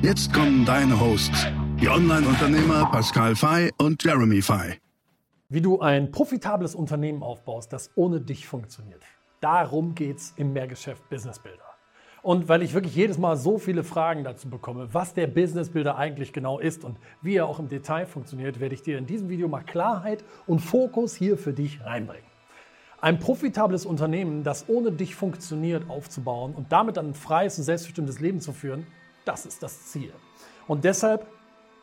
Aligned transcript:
Jetzt 0.00 0.32
kommen 0.32 0.64
deine 0.64 1.00
Hosts, 1.00 1.48
die 1.80 1.88
Online-Unternehmer 1.88 2.88
Pascal 2.92 3.34
Fay 3.34 3.72
und 3.78 4.02
Jeremy 4.04 4.40
Fay. 4.40 4.78
Wie 5.48 5.60
du 5.60 5.80
ein 5.80 6.12
profitables 6.12 6.76
Unternehmen 6.76 7.24
aufbaust, 7.24 7.72
das 7.72 7.90
ohne 7.96 8.20
dich 8.20 8.46
funktioniert. 8.46 9.02
Darum 9.40 9.96
geht's 9.96 10.34
im 10.36 10.52
Mehrgeschäft 10.52 11.08
Business 11.10 11.40
Builder. 11.40 11.64
Und 12.22 12.48
weil 12.48 12.62
ich 12.62 12.74
wirklich 12.74 12.94
jedes 12.94 13.18
Mal 13.18 13.36
so 13.36 13.58
viele 13.58 13.82
Fragen 13.82 14.22
dazu 14.22 14.48
bekomme, 14.48 14.88
was 14.92 15.14
der 15.14 15.26
Business 15.26 15.70
Builder 15.70 15.96
eigentlich 15.96 16.32
genau 16.32 16.60
ist 16.60 16.84
und 16.84 16.96
wie 17.20 17.34
er 17.34 17.46
auch 17.46 17.58
im 17.58 17.68
Detail 17.68 18.06
funktioniert, 18.06 18.60
werde 18.60 18.76
ich 18.76 18.82
dir 18.82 18.98
in 18.98 19.06
diesem 19.06 19.28
Video 19.28 19.48
mal 19.48 19.64
Klarheit 19.64 20.22
und 20.46 20.60
Fokus 20.60 21.16
hier 21.16 21.36
für 21.36 21.52
dich 21.52 21.84
reinbringen. 21.84 22.28
Ein 23.00 23.18
profitables 23.18 23.84
Unternehmen, 23.84 24.44
das 24.44 24.68
ohne 24.68 24.92
dich 24.92 25.16
funktioniert, 25.16 25.90
aufzubauen 25.90 26.54
und 26.54 26.70
damit 26.70 26.98
ein 26.98 27.14
freies 27.14 27.58
und 27.58 27.64
selbstbestimmtes 27.64 28.20
Leben 28.20 28.40
zu 28.40 28.52
führen, 28.52 28.86
das 29.28 29.44
ist 29.44 29.62
das 29.62 29.92
Ziel. 29.92 30.12
Und 30.66 30.84
deshalb 30.84 31.26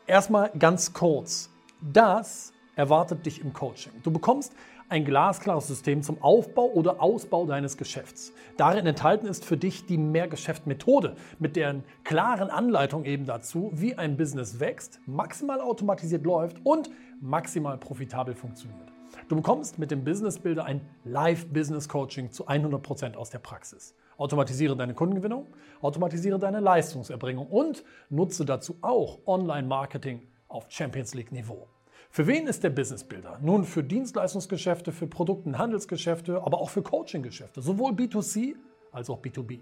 erstmal 0.06 0.50
ganz 0.58 0.92
kurz. 0.92 1.48
Das 1.80 2.52
erwartet 2.74 3.24
dich 3.24 3.40
im 3.40 3.52
Coaching. 3.52 3.92
Du 4.02 4.10
bekommst 4.10 4.52
ein 4.88 5.04
glasklares 5.04 5.66
System 5.66 6.02
zum 6.02 6.22
Aufbau 6.22 6.66
oder 6.66 7.00
Ausbau 7.00 7.46
deines 7.46 7.76
Geschäfts. 7.76 8.32
Darin 8.56 8.86
enthalten 8.86 9.26
ist 9.26 9.44
für 9.44 9.56
dich 9.56 9.86
die 9.86 9.98
Mehrgeschäft-Methode 9.98 11.16
mit 11.38 11.56
deren 11.56 11.84
klaren 12.04 12.50
Anleitung 12.50 13.04
eben 13.04 13.26
dazu, 13.26 13.70
wie 13.72 13.96
ein 13.96 14.16
Business 14.16 14.60
wächst, 14.60 15.00
maximal 15.06 15.60
automatisiert 15.60 16.24
läuft 16.24 16.58
und 16.64 16.90
maximal 17.20 17.78
profitabel 17.78 18.34
funktioniert. 18.34 18.92
Du 19.28 19.36
bekommst 19.36 19.78
mit 19.78 19.90
dem 19.90 20.04
Business 20.04 20.38
Builder 20.38 20.64
ein 20.64 20.80
Live-Business-Coaching 21.04 22.30
zu 22.30 22.48
100% 22.48 23.14
aus 23.14 23.30
der 23.30 23.38
Praxis. 23.38 23.94
Automatisiere 24.18 24.76
deine 24.76 24.94
Kundengewinnung, 24.94 25.46
automatisiere 25.82 26.38
deine 26.38 26.60
Leistungserbringung 26.60 27.46
und 27.46 27.84
nutze 28.08 28.44
dazu 28.44 28.76
auch 28.80 29.18
Online-Marketing 29.26 30.22
auf 30.48 30.66
Champions 30.68 31.14
League-Niveau. 31.14 31.68
Für 32.10 32.26
wen 32.26 32.46
ist 32.46 32.64
der 32.64 32.70
Business 32.70 33.04
Builder? 33.04 33.38
Nun 33.42 33.64
für 33.64 33.82
Dienstleistungsgeschäfte, 33.84 34.92
für 34.92 35.06
Produkte- 35.06 35.48
und 35.48 35.58
Handelsgeschäfte, 35.58 36.42
aber 36.42 36.60
auch 36.60 36.70
für 36.70 36.82
Coaching-Geschäfte, 36.82 37.60
sowohl 37.60 37.92
B2C 37.92 38.54
als 38.90 39.10
auch 39.10 39.20
B2B. 39.20 39.60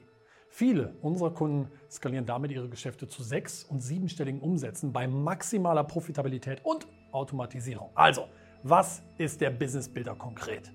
Viele 0.51 0.95
unserer 1.03 1.33
Kunden 1.33 1.69
skalieren 1.91 2.27
damit 2.27 2.53
ihre 2.53 2.69
Geschäfte 2.69 3.09
zu 3.09 3.25
sechs- 3.25 3.65
und 3.65 3.81
siebenstelligen 3.81 4.41
Umsätzen 4.41 4.93
bei 4.93 5.09
maximaler 5.09 5.83
Profitabilität 5.83 6.61
und 6.65 6.87
Automatisierung. 7.11 7.91
Also, 7.97 8.29
was 8.63 9.03
ist 9.19 9.41
der 9.41 9.51
Business 9.51 9.89
Builder 9.89 10.15
konkret? 10.15 10.71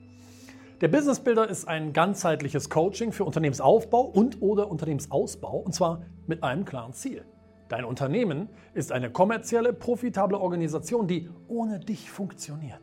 Der 0.82 0.88
Business 0.88 1.20
Builder 1.20 1.50
ist 1.50 1.68
ein 1.68 1.92
ganzheitliches 1.92 2.70
Coaching 2.70 3.12
für 3.12 3.26
Unternehmensaufbau 3.26 4.00
und 4.00 4.42
oder 4.42 4.72
Unternehmensausbau 4.72 5.58
und 5.58 5.74
zwar 5.76 6.04
mit 6.26 6.42
einem 6.42 6.64
klaren 6.64 6.94
Ziel. 6.94 7.26
Dein 7.68 7.84
Unternehmen 7.84 8.48
ist 8.74 8.94
eine 8.94 9.10
kommerzielle, 9.10 9.74
profitable 9.74 10.40
Organisation, 10.40 11.06
die 11.06 11.30
ohne 11.50 11.82
dich 11.82 12.10
funktioniert. 12.10 12.80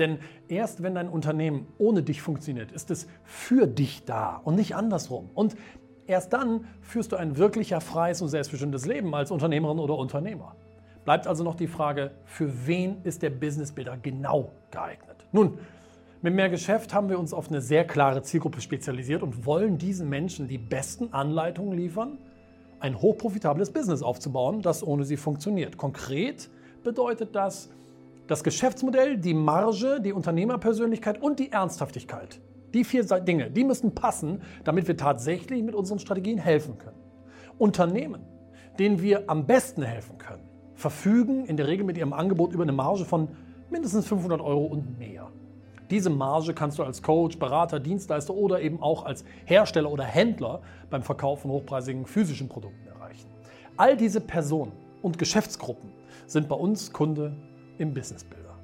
Denn 0.00 0.18
erst 0.48 0.82
wenn 0.82 0.96
dein 0.96 1.08
Unternehmen 1.08 1.68
ohne 1.78 2.02
dich 2.02 2.22
funktioniert, 2.22 2.72
ist 2.72 2.90
es 2.90 3.06
für 3.22 3.68
dich 3.68 4.04
da 4.04 4.40
und 4.42 4.56
nicht 4.56 4.74
andersrum. 4.74 5.30
Und 5.34 5.54
erst 6.08 6.32
dann 6.32 6.64
führst 6.80 7.12
du 7.12 7.16
ein 7.16 7.36
wirklicher 7.36 7.80
freies 7.80 8.20
und 8.20 8.30
selbstbestimmtes 8.30 8.84
Leben 8.84 9.14
als 9.14 9.30
Unternehmerin 9.30 9.78
oder 9.78 9.96
Unternehmer. 9.96 10.56
Bleibt 11.04 11.28
also 11.28 11.44
noch 11.44 11.54
die 11.54 11.68
Frage, 11.68 12.10
für 12.24 12.66
wen 12.66 12.96
ist 13.04 13.22
der 13.22 13.30
Business 13.30 13.70
Builder 13.70 13.96
genau 13.96 14.50
geeignet? 14.72 15.24
Nun, 15.30 15.58
mit 16.20 16.34
mehr 16.34 16.48
Geschäft 16.48 16.94
haben 16.94 17.08
wir 17.08 17.18
uns 17.18 17.32
auf 17.32 17.48
eine 17.48 17.60
sehr 17.60 17.86
klare 17.86 18.22
Zielgruppe 18.22 18.60
spezialisiert 18.60 19.22
und 19.22 19.46
wollen 19.46 19.78
diesen 19.78 20.08
Menschen 20.08 20.48
die 20.48 20.58
besten 20.58 21.12
Anleitungen 21.12 21.78
liefern, 21.78 22.18
ein 22.80 23.00
hochprofitables 23.00 23.72
Business 23.72 24.02
aufzubauen, 24.02 24.62
das 24.62 24.86
ohne 24.86 25.04
sie 25.04 25.16
funktioniert. 25.16 25.76
Konkret 25.76 26.50
bedeutet 26.82 27.34
das 27.34 27.70
das 28.28 28.44
Geschäftsmodell, 28.44 29.16
die 29.16 29.32
Marge, 29.32 30.00
die 30.00 30.12
Unternehmerpersönlichkeit 30.12 31.20
und 31.20 31.38
die 31.38 31.50
Ernsthaftigkeit. 31.50 32.40
Die 32.74 32.84
vier 32.84 33.02
Dinge, 33.04 33.50
die 33.50 33.64
müssen 33.64 33.94
passen, 33.94 34.42
damit 34.64 34.86
wir 34.86 34.96
tatsächlich 34.96 35.62
mit 35.62 35.74
unseren 35.74 35.98
Strategien 35.98 36.36
helfen 36.36 36.76
können. 36.78 36.98
Unternehmen, 37.56 38.20
denen 38.78 39.00
wir 39.00 39.30
am 39.30 39.46
besten 39.46 39.82
helfen 39.82 40.18
können, 40.18 40.42
verfügen 40.74 41.46
in 41.46 41.56
der 41.56 41.66
Regel 41.66 41.86
mit 41.86 41.96
ihrem 41.96 42.12
Angebot 42.12 42.52
über 42.52 42.64
eine 42.64 42.72
Marge 42.72 43.06
von 43.06 43.28
mindestens 43.70 44.06
500 44.06 44.42
Euro 44.42 44.66
und 44.66 44.98
mehr. 44.98 45.28
Diese 45.90 46.10
Marge 46.10 46.52
kannst 46.52 46.78
du 46.78 46.82
als 46.82 47.02
Coach, 47.02 47.38
Berater, 47.38 47.80
Dienstleister 47.80 48.34
oder 48.34 48.60
eben 48.60 48.82
auch 48.82 49.04
als 49.04 49.24
Hersteller 49.46 49.90
oder 49.90 50.04
Händler 50.04 50.60
beim 50.90 51.02
Verkauf 51.02 51.42
von 51.42 51.50
hochpreisigen 51.50 52.06
physischen 52.06 52.48
Produkten 52.48 52.86
erreichen. 52.86 53.28
All 53.76 53.96
diese 53.96 54.20
Personen 54.20 54.72
und 55.02 55.18
Geschäftsgruppen 55.18 55.90
sind 56.26 56.48
bei 56.48 56.56
uns 56.56 56.92
Kunde 56.92 57.34
im 57.78 57.94
Business 57.94 58.24
Builder. 58.24 58.58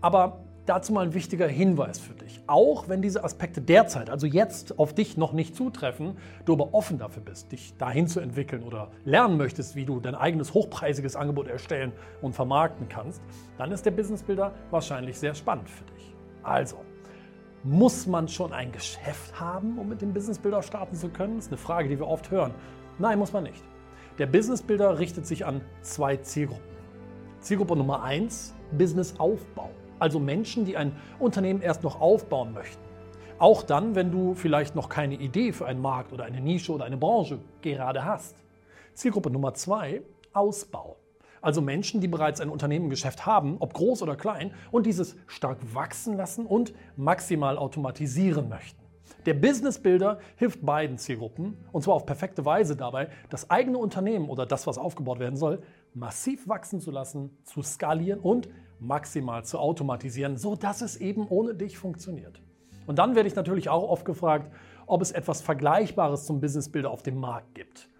Aber 0.00 0.40
dazu 0.66 0.92
mal 0.92 1.04
ein 1.04 1.14
wichtiger 1.14 1.46
Hinweis 1.46 1.98
für 1.98 2.14
dich. 2.14 2.40
Auch 2.46 2.88
wenn 2.88 3.02
diese 3.02 3.24
Aspekte 3.24 3.60
derzeit, 3.60 4.08
also 4.08 4.26
jetzt 4.26 4.78
auf 4.78 4.94
dich 4.94 5.16
noch 5.16 5.32
nicht 5.32 5.54
zutreffen, 5.54 6.16
du 6.44 6.54
aber 6.54 6.72
offen 6.72 6.98
dafür 6.98 7.22
bist, 7.22 7.52
dich 7.52 7.76
dahin 7.76 8.06
zu 8.06 8.20
entwickeln 8.20 8.62
oder 8.62 8.90
lernen 9.04 9.36
möchtest, 9.36 9.76
wie 9.76 9.84
du 9.84 10.00
dein 10.00 10.14
eigenes 10.14 10.54
hochpreisiges 10.54 11.16
Angebot 11.16 11.48
erstellen 11.48 11.92
und 12.22 12.34
vermarkten 12.34 12.88
kannst, 12.88 13.22
dann 13.58 13.72
ist 13.72 13.84
der 13.84 13.90
Business 13.90 14.22
Builder 14.22 14.52
wahrscheinlich 14.70 15.18
sehr 15.18 15.34
spannend 15.34 15.68
für 15.68 15.84
dich. 15.84 16.13
Also, 16.44 16.76
muss 17.62 18.06
man 18.06 18.28
schon 18.28 18.52
ein 18.52 18.70
Geschäft 18.70 19.40
haben, 19.40 19.78
um 19.78 19.88
mit 19.88 20.02
dem 20.02 20.12
Business 20.12 20.38
Builder 20.38 20.62
starten 20.62 20.94
zu 20.94 21.08
können? 21.08 21.36
Das 21.36 21.46
ist 21.46 21.52
eine 21.52 21.58
Frage, 21.58 21.88
die 21.88 21.98
wir 21.98 22.06
oft 22.06 22.30
hören. 22.30 22.54
Nein, 22.98 23.18
muss 23.18 23.32
man 23.32 23.44
nicht. 23.44 23.64
Der 24.18 24.26
Business 24.26 24.62
Builder 24.62 24.98
richtet 24.98 25.26
sich 25.26 25.46
an 25.46 25.62
zwei 25.80 26.18
Zielgruppen. 26.18 26.62
Zielgruppe 27.40 27.76
Nummer 27.76 28.02
eins: 28.02 28.54
Businessaufbau. 28.76 29.70
Also 29.98 30.20
Menschen, 30.20 30.66
die 30.66 30.76
ein 30.76 30.92
Unternehmen 31.18 31.62
erst 31.62 31.82
noch 31.82 32.00
aufbauen 32.00 32.52
möchten. 32.52 32.82
Auch 33.38 33.62
dann, 33.62 33.94
wenn 33.94 34.12
du 34.12 34.34
vielleicht 34.34 34.74
noch 34.74 34.88
keine 34.88 35.14
Idee 35.14 35.52
für 35.52 35.66
einen 35.66 35.80
Markt 35.80 36.12
oder 36.12 36.24
eine 36.24 36.40
Nische 36.40 36.72
oder 36.72 36.84
eine 36.84 36.96
Branche 36.96 37.38
gerade 37.62 38.04
hast. 38.04 38.36
Zielgruppe 38.92 39.30
Nummer 39.30 39.54
zwei: 39.54 40.02
Ausbau. 40.34 40.96
Also 41.44 41.60
Menschen, 41.60 42.00
die 42.00 42.08
bereits 42.08 42.40
ein 42.40 42.48
Unternehmengeschäft 42.48 43.26
haben, 43.26 43.56
ob 43.60 43.74
groß 43.74 44.00
oder 44.00 44.16
klein, 44.16 44.52
und 44.70 44.86
dieses 44.86 45.14
stark 45.26 45.58
wachsen 45.74 46.16
lassen 46.16 46.46
und 46.46 46.72
maximal 46.96 47.58
automatisieren 47.58 48.48
möchten. 48.48 48.80
Der 49.26 49.34
Business 49.34 49.78
Builder 49.78 50.20
hilft 50.36 50.64
beiden 50.64 50.96
Zielgruppen, 50.96 51.58
und 51.70 51.82
zwar 51.82 51.96
auf 51.96 52.06
perfekte 52.06 52.46
Weise 52.46 52.76
dabei, 52.76 53.10
das 53.28 53.50
eigene 53.50 53.76
Unternehmen 53.76 54.30
oder 54.30 54.46
das, 54.46 54.66
was 54.66 54.78
aufgebaut 54.78 55.18
werden 55.18 55.36
soll, 55.36 55.60
massiv 55.92 56.48
wachsen 56.48 56.80
zu 56.80 56.90
lassen, 56.90 57.36
zu 57.44 57.60
skalieren 57.60 58.20
und 58.20 58.48
maximal 58.80 59.44
zu 59.44 59.58
automatisieren, 59.58 60.38
sodass 60.38 60.80
es 60.80 60.96
eben 60.96 61.28
ohne 61.28 61.54
dich 61.54 61.76
funktioniert. 61.76 62.40
Und 62.86 62.98
dann 62.98 63.14
werde 63.14 63.28
ich 63.28 63.34
natürlich 63.34 63.68
auch 63.68 63.86
oft 63.90 64.06
gefragt, 64.06 64.50
ob 64.86 65.02
es 65.02 65.12
etwas 65.12 65.42
Vergleichbares 65.42 66.24
zum 66.24 66.40
Business 66.40 66.70
Builder 66.70 66.90
auf 66.90 67.02
dem 67.02 67.18
Markt 67.18 67.54
gibt. 67.54 67.90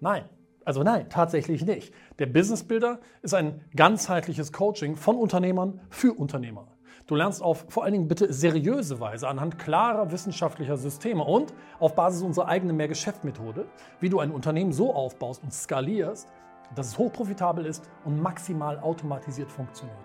Nein, 0.00 0.24
also 0.70 0.84
nein, 0.84 1.06
tatsächlich 1.08 1.66
nicht. 1.66 1.92
Der 2.20 2.26
Business 2.26 2.62
Builder 2.62 3.00
ist 3.22 3.34
ein 3.34 3.60
ganzheitliches 3.74 4.52
Coaching 4.52 4.94
von 4.94 5.16
Unternehmern 5.16 5.80
für 5.90 6.12
Unternehmer. 6.12 6.68
Du 7.08 7.16
lernst 7.16 7.42
auf 7.42 7.66
vor 7.68 7.82
allen 7.82 7.92
Dingen 7.92 8.06
bitte 8.06 8.32
seriöse 8.32 9.00
Weise 9.00 9.26
anhand 9.26 9.58
klarer 9.58 10.12
wissenschaftlicher 10.12 10.76
Systeme 10.76 11.24
und 11.24 11.52
auf 11.80 11.96
Basis 11.96 12.22
unserer 12.22 12.46
eigenen 12.46 12.76
Mehrgeschäft-Methode, 12.76 13.66
wie 13.98 14.10
du 14.10 14.20
ein 14.20 14.30
Unternehmen 14.30 14.72
so 14.72 14.94
aufbaust 14.94 15.42
und 15.42 15.52
skalierst, 15.52 16.28
dass 16.76 16.86
es 16.86 16.98
hochprofitabel 16.98 17.66
ist 17.66 17.90
und 18.04 18.22
maximal 18.22 18.78
automatisiert 18.78 19.50
funktioniert. 19.50 19.98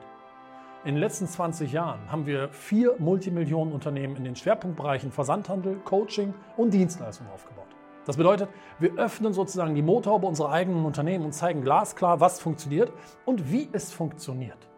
In 0.84 0.96
den 0.96 1.00
letzten 1.00 1.28
20 1.28 1.72
Jahren 1.74 2.12
haben 2.12 2.26
wir 2.26 2.50
vier 2.50 2.96
Multimillionen-Unternehmen 2.98 4.16
in 4.16 4.24
den 4.24 4.36
Schwerpunktbereichen 4.36 5.12
Versandhandel, 5.12 5.76
Coaching 5.86 6.34
und 6.58 6.74
Dienstleistungen 6.74 7.32
aufgebaut. 7.32 7.75
Das 8.06 8.18
bedeutet, 8.18 8.50
wir 8.80 8.94
öffnen 8.98 9.34
sozusagen 9.34 9.74
die 9.74 9.82
Motorhaube 9.82 10.28
unserer 10.28 10.52
eigenen 10.52 10.86
Unternehmen 10.86 11.26
und 11.26 11.34
zeigen 11.34 11.64
glasklar, 11.64 12.20
was 12.20 12.40
funktioniert 12.40 12.94
und 13.26 13.52
wie 13.52 13.68
es 13.72 13.92
funktioniert. 13.92 14.70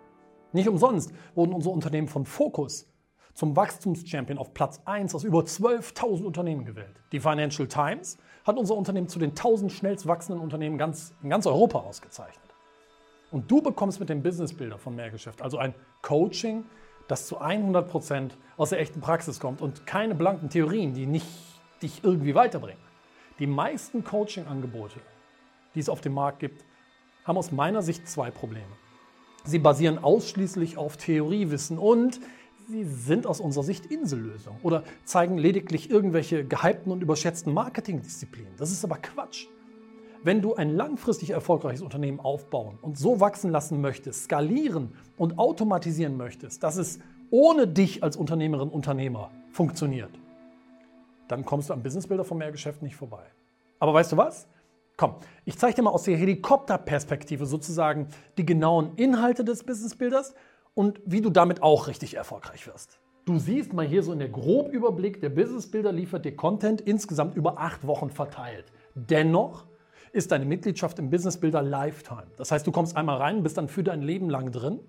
Nicht 0.53 0.69
umsonst 0.69 1.11
wurden 1.35 1.53
unsere 1.53 1.73
Unternehmen 1.73 2.07
von 2.07 2.25
Focus 2.25 2.89
zum 3.33 3.55
Wachstumschampion 3.55 4.37
auf 4.39 4.53
Platz 4.53 4.81
1 4.85 5.13
aus 5.13 5.23
über 5.23 5.41
12.000 5.41 6.23
Unternehmen 6.23 6.65
gewählt. 6.65 7.01
Die 7.11 7.19
Financial 7.19 7.67
Times 7.67 8.17
hat 8.45 8.57
unser 8.57 8.75
Unternehmen 8.75 9.09
zu 9.09 9.19
den 9.19 9.31
1000 9.31 9.71
schnellst 9.71 10.07
wachsenden 10.07 10.41
Unternehmen 10.41 10.77
ganz, 10.77 11.13
in 11.21 11.29
ganz 11.29 11.45
Europa 11.45 11.79
ausgezeichnet. 11.79 12.41
Und 13.29 13.51
du 13.51 13.61
bekommst 13.61 13.99
mit 13.99 14.09
dem 14.09 14.23
Business 14.23 14.53
Builder 14.53 14.79
von 14.79 14.95
Mehrgeschäft, 14.95 15.41
also 15.41 15.57
ein 15.57 15.75
Coaching, 16.01 16.63
das 17.09 17.27
zu 17.27 17.39
100 17.39 17.89
Prozent 17.89 18.37
aus 18.55 18.69
der 18.69 18.79
echten 18.79 19.01
Praxis 19.01 19.39
kommt 19.39 19.61
und 19.61 19.85
keine 19.85 20.15
blanken 20.15 20.49
Theorien, 20.49 20.93
die 20.93 21.05
nicht 21.05 21.27
dich 21.81 22.03
irgendwie 22.03 22.33
weiterbringen. 22.33 22.86
Die 23.39 23.47
meisten 23.47 24.03
Coaching-Angebote, 24.03 24.99
die 25.75 25.79
es 25.79 25.89
auf 25.89 26.01
dem 26.01 26.13
Markt 26.13 26.39
gibt, 26.39 26.65
haben 27.23 27.37
aus 27.37 27.51
meiner 27.51 27.83
Sicht 27.83 28.07
zwei 28.09 28.31
Probleme. 28.31 28.65
Sie 29.43 29.59
basieren 29.59 29.99
ausschließlich 29.99 30.77
auf 30.77 30.97
Theoriewissen 30.97 31.77
und 31.77 32.19
sie 32.67 32.83
sind 32.83 33.27
aus 33.27 33.39
unserer 33.39 33.63
Sicht 33.63 33.85
Insellösungen 33.85 34.59
oder 34.63 34.83
zeigen 35.05 35.37
lediglich 35.37 35.89
irgendwelche 35.89 36.45
gehypten 36.45 36.91
und 36.91 37.01
überschätzten 37.01 37.53
Marketingdisziplinen. 37.53 38.53
Das 38.57 38.71
ist 38.71 38.83
aber 38.83 38.97
Quatsch. 38.97 39.47
Wenn 40.23 40.41
du 40.41 40.55
ein 40.55 40.75
langfristig 40.75 41.29
erfolgreiches 41.29 41.81
Unternehmen 41.81 42.19
aufbauen 42.19 42.79
und 42.81 42.97
so 42.97 43.19
wachsen 43.19 43.51
lassen 43.51 43.81
möchtest, 43.81 44.25
skalieren 44.25 44.95
und 45.15 45.37
automatisieren 45.37 46.17
möchtest, 46.17 46.63
dass 46.63 46.75
es 46.75 46.99
ohne 47.29 47.67
dich 47.67 48.03
als 48.03 48.17
Unternehmerin, 48.17 48.69
Unternehmer 48.69 49.31
funktioniert, 49.51 50.11
dann 51.27 51.45
kommst 51.45 51.69
du 51.69 51.73
am 51.73 51.83
Businessbilder 51.83 52.23
vom 52.23 52.37
Mehrgeschäft 52.37 52.81
nicht 52.81 52.95
vorbei. 52.95 53.23
Aber 53.79 53.93
weißt 53.93 54.11
du 54.11 54.17
was? 54.17 54.47
Komm, 54.97 55.15
ich 55.45 55.57
zeige 55.59 55.75
dir 55.75 55.83
mal 55.83 55.91
aus 55.91 56.03
der 56.03 56.17
Helikopterperspektive 56.17 57.45
sozusagen 57.45 58.07
die 58.37 58.45
genauen 58.45 58.95
Inhalte 58.95 59.43
des 59.43 59.63
Businessbilders 59.63 60.33
und 60.73 60.99
wie 61.05 61.21
du 61.21 61.29
damit 61.29 61.61
auch 61.61 61.87
richtig 61.87 62.15
erfolgreich 62.15 62.65
wirst. 62.65 62.99
Du 63.25 63.37
siehst 63.37 63.73
mal 63.73 63.85
hier 63.85 64.03
so 64.03 64.13
in 64.13 64.19
der 64.19 64.29
Grobüberblick, 64.29 65.21
der 65.21 65.29
Businessbilder 65.29 65.91
liefert 65.91 66.25
dir 66.25 66.35
Content 66.35 66.81
insgesamt 66.81 67.35
über 67.35 67.59
acht 67.59 67.85
Wochen 67.85 68.09
verteilt. 68.09 68.71
Dennoch 68.95 69.65
ist 70.13 70.31
deine 70.31 70.45
Mitgliedschaft 70.45 70.97
im 70.97 71.09
Businessbilder 71.09 71.61
Lifetime. 71.61 72.27
Das 72.37 72.51
heißt, 72.51 72.65
du 72.65 72.71
kommst 72.71 72.95
einmal 72.97 73.17
rein, 73.17 73.43
bist 73.43 73.57
dann 73.57 73.67
für 73.67 73.83
dein 73.83 74.01
Leben 74.01 74.29
lang 74.29 74.51
drin 74.51 74.79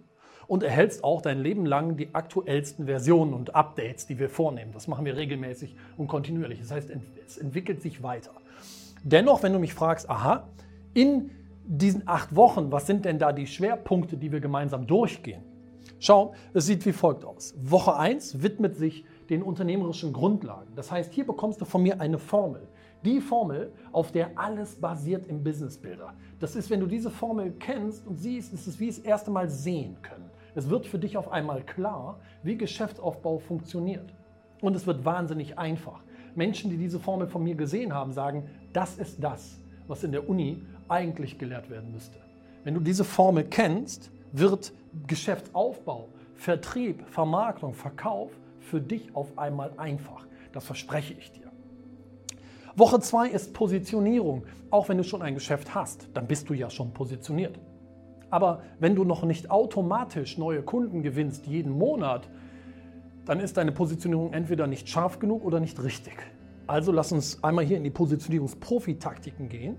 und 0.48 0.62
erhältst 0.64 1.04
auch 1.04 1.22
dein 1.22 1.38
Leben 1.38 1.66
lang 1.66 1.96
die 1.96 2.14
aktuellsten 2.14 2.86
Versionen 2.86 3.34
und 3.34 3.54
Updates, 3.54 4.06
die 4.06 4.18
wir 4.18 4.30
vornehmen. 4.30 4.72
Das 4.72 4.88
machen 4.88 5.04
wir 5.04 5.16
regelmäßig 5.16 5.76
und 5.96 6.08
kontinuierlich. 6.08 6.58
Das 6.58 6.72
heißt, 6.72 6.90
es 7.24 7.36
entwickelt 7.36 7.82
sich 7.82 8.02
weiter. 8.02 8.32
Dennoch, 9.04 9.42
wenn 9.42 9.52
du 9.52 9.58
mich 9.58 9.74
fragst, 9.74 10.10
aha, 10.10 10.48
in 10.94 11.30
diesen 11.64 12.08
acht 12.08 12.34
Wochen, 12.34 12.72
was 12.72 12.86
sind 12.86 13.04
denn 13.04 13.18
da 13.18 13.32
die 13.32 13.46
Schwerpunkte, 13.46 14.16
die 14.16 14.32
wir 14.32 14.40
gemeinsam 14.40 14.86
durchgehen? 14.86 15.42
Schau, 16.00 16.32
es 16.54 16.64
sieht 16.66 16.84
wie 16.86 16.92
folgt 16.92 17.24
aus. 17.24 17.54
Woche 17.60 17.96
1 17.96 18.42
widmet 18.42 18.76
sich 18.76 19.04
den 19.28 19.42
unternehmerischen 19.42 20.14
Grundlagen. 20.14 20.72
Das 20.76 20.90
heißt, 20.90 21.12
hier 21.12 21.26
bekommst 21.26 21.60
du 21.60 21.66
von 21.66 21.82
mir 21.82 22.00
eine 22.00 22.18
Formel. 22.18 22.66
Die 23.04 23.20
Formel, 23.20 23.72
auf 23.92 24.12
der 24.12 24.30
alles 24.36 24.76
basiert 24.76 25.26
im 25.26 25.44
Business 25.44 25.76
Builder. 25.76 26.14
Das 26.40 26.56
ist, 26.56 26.70
wenn 26.70 26.80
du 26.80 26.86
diese 26.86 27.10
Formel 27.10 27.52
kennst 27.58 28.06
und 28.06 28.16
siehst, 28.16 28.54
ist 28.54 28.66
es 28.66 28.80
wie 28.80 28.86
das 28.86 28.98
erste 28.98 29.30
Mal 29.30 29.50
sehen 29.50 29.96
können. 30.02 30.30
Es 30.58 30.68
wird 30.68 30.88
für 30.88 30.98
dich 30.98 31.16
auf 31.16 31.30
einmal 31.30 31.62
klar, 31.62 32.18
wie 32.42 32.56
Geschäftsaufbau 32.56 33.38
funktioniert. 33.38 34.12
Und 34.60 34.74
es 34.74 34.88
wird 34.88 35.04
wahnsinnig 35.04 35.56
einfach. 35.56 36.02
Menschen, 36.34 36.68
die 36.68 36.76
diese 36.76 36.98
Formel 36.98 37.28
von 37.28 37.44
mir 37.44 37.54
gesehen 37.54 37.94
haben, 37.94 38.12
sagen, 38.12 38.50
das 38.72 38.98
ist 38.98 39.22
das, 39.22 39.60
was 39.86 40.02
in 40.02 40.10
der 40.10 40.28
Uni 40.28 40.64
eigentlich 40.88 41.38
gelehrt 41.38 41.70
werden 41.70 41.92
müsste. 41.92 42.18
Wenn 42.64 42.74
du 42.74 42.80
diese 42.80 43.04
Formel 43.04 43.44
kennst, 43.44 44.10
wird 44.32 44.72
Geschäftsaufbau, 45.06 46.08
Vertrieb, 46.34 47.08
Vermarktung, 47.08 47.72
Verkauf 47.72 48.32
für 48.58 48.80
dich 48.80 49.14
auf 49.14 49.38
einmal 49.38 49.70
einfach. 49.76 50.26
Das 50.52 50.64
verspreche 50.64 51.14
ich 51.14 51.30
dir. 51.30 51.52
Woche 52.74 52.98
2 52.98 53.28
ist 53.28 53.54
Positionierung. 53.54 54.42
Auch 54.72 54.88
wenn 54.88 54.96
du 54.96 55.04
schon 55.04 55.22
ein 55.22 55.34
Geschäft 55.34 55.72
hast, 55.76 56.08
dann 56.14 56.26
bist 56.26 56.48
du 56.48 56.54
ja 56.54 56.68
schon 56.68 56.92
positioniert. 56.92 57.56
Aber 58.30 58.62
wenn 58.78 58.94
du 58.94 59.04
noch 59.04 59.24
nicht 59.24 59.50
automatisch 59.50 60.38
neue 60.38 60.62
Kunden 60.62 61.02
gewinnst 61.02 61.46
jeden 61.46 61.72
Monat, 61.72 62.28
dann 63.24 63.40
ist 63.40 63.56
deine 63.56 63.72
Positionierung 63.72 64.32
entweder 64.32 64.66
nicht 64.66 64.88
scharf 64.88 65.18
genug 65.18 65.44
oder 65.44 65.60
nicht 65.60 65.82
richtig. 65.82 66.14
Also 66.66 66.92
lass 66.92 67.12
uns 67.12 67.42
einmal 67.42 67.64
hier 67.64 67.78
in 67.78 67.84
die 67.84 67.90
Positionierungsprofi-Taktiken 67.90 69.48
gehen 69.48 69.76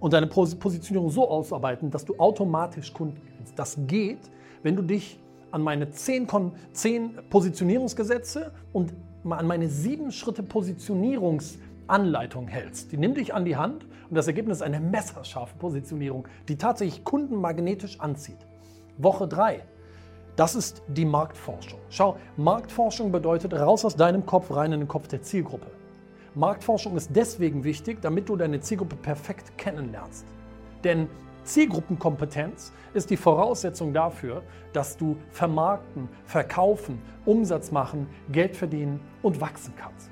und 0.00 0.12
deine 0.12 0.26
Positionierung 0.26 1.10
so 1.10 1.28
ausarbeiten, 1.28 1.90
dass 1.90 2.04
du 2.04 2.16
automatisch 2.18 2.92
Kunden 2.92 3.20
gewinnst. 3.24 3.56
Das 3.56 3.78
geht, 3.86 4.18
wenn 4.64 4.74
du 4.74 4.82
dich 4.82 5.20
an 5.52 5.62
meine 5.62 5.90
10, 5.90 6.26
10 6.72 7.18
Positionierungsgesetze 7.30 8.52
und 8.72 8.92
an 9.28 9.46
meine 9.46 9.68
sieben 9.68 10.10
Schritte 10.10 10.42
Positionierungsanleitung 10.42 12.48
hältst. 12.48 12.90
Die 12.90 12.96
nimm 12.96 13.14
dich 13.14 13.34
an 13.34 13.44
die 13.44 13.56
Hand 13.56 13.86
und 14.12 14.16
das 14.16 14.26
Ergebnis 14.26 14.58
ist 14.58 14.62
eine 14.62 14.78
messerscharfe 14.78 15.56
Positionierung, 15.56 16.28
die 16.46 16.58
tatsächlich 16.58 17.02
Kunden 17.02 17.34
magnetisch 17.34 17.98
anzieht. 17.98 18.36
Woche 18.98 19.26
3. 19.26 19.64
Das 20.36 20.54
ist 20.54 20.82
die 20.86 21.06
Marktforschung. 21.06 21.80
Schau, 21.88 22.18
Marktforschung 22.36 23.10
bedeutet 23.10 23.54
raus 23.54 23.86
aus 23.86 23.96
deinem 23.96 24.26
Kopf, 24.26 24.54
rein 24.54 24.72
in 24.72 24.80
den 24.80 24.86
Kopf 24.86 25.08
der 25.08 25.22
Zielgruppe. 25.22 25.68
Marktforschung 26.34 26.94
ist 26.94 27.16
deswegen 27.16 27.64
wichtig, 27.64 28.02
damit 28.02 28.28
du 28.28 28.36
deine 28.36 28.60
Zielgruppe 28.60 28.96
perfekt 28.96 29.56
kennenlernst. 29.56 30.26
Denn 30.84 31.08
Zielgruppenkompetenz 31.44 32.74
ist 32.92 33.08
die 33.08 33.16
Voraussetzung 33.16 33.94
dafür, 33.94 34.42
dass 34.74 34.98
du 34.98 35.16
vermarkten, 35.30 36.06
verkaufen, 36.26 37.00
Umsatz 37.24 37.70
machen, 37.70 38.06
Geld 38.30 38.56
verdienen 38.56 39.00
und 39.22 39.40
wachsen 39.40 39.72
kannst. 39.74 40.10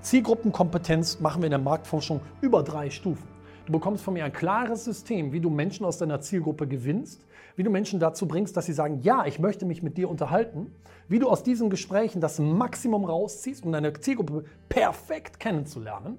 Zielgruppenkompetenz 0.00 1.20
machen 1.20 1.42
wir 1.42 1.46
in 1.46 1.52
der 1.52 1.60
Marktforschung 1.60 2.20
über 2.40 2.64
drei 2.64 2.90
Stufen. 2.90 3.35
Du 3.66 3.72
bekommst 3.72 4.04
von 4.04 4.14
mir 4.14 4.24
ein 4.24 4.32
klares 4.32 4.84
System, 4.84 5.32
wie 5.32 5.40
du 5.40 5.50
Menschen 5.50 5.84
aus 5.84 5.98
deiner 5.98 6.20
Zielgruppe 6.20 6.68
gewinnst, 6.68 7.26
wie 7.56 7.64
du 7.64 7.70
Menschen 7.70 7.98
dazu 7.98 8.28
bringst, 8.28 8.56
dass 8.56 8.66
sie 8.66 8.72
sagen, 8.72 9.00
ja, 9.02 9.26
ich 9.26 9.40
möchte 9.40 9.66
mich 9.66 9.82
mit 9.82 9.98
dir 9.98 10.08
unterhalten, 10.08 10.72
wie 11.08 11.18
du 11.18 11.28
aus 11.28 11.42
diesen 11.42 11.68
Gesprächen 11.68 12.20
das 12.20 12.38
Maximum 12.38 13.04
rausziehst, 13.04 13.64
um 13.64 13.72
deine 13.72 13.92
Zielgruppe 13.92 14.44
perfekt 14.68 15.40
kennenzulernen. 15.40 16.18